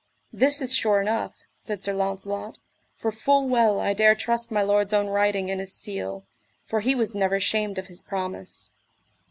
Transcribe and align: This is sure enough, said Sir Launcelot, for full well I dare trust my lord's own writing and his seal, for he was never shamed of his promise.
This 0.33 0.63
is 0.63 0.73
sure 0.73 0.99
enough, 0.99 1.35
said 1.59 1.83
Sir 1.83 1.93
Launcelot, 1.93 2.57
for 2.95 3.11
full 3.11 3.47
well 3.47 3.79
I 3.79 3.93
dare 3.93 4.15
trust 4.15 4.49
my 4.49 4.63
lord's 4.63 4.95
own 4.95 5.05
writing 5.09 5.51
and 5.51 5.59
his 5.59 5.75
seal, 5.75 6.25
for 6.65 6.79
he 6.79 6.95
was 6.95 7.13
never 7.13 7.39
shamed 7.39 7.77
of 7.77 7.85
his 7.85 8.01
promise. 8.01 8.71